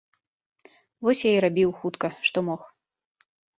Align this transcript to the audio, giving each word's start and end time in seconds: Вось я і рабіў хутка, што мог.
Вось 1.09 1.21
я 1.29 1.33
і 1.35 1.43
рабіў 1.45 1.75
хутка, 1.83 2.07
што 2.31 2.37
мог. 2.51 2.61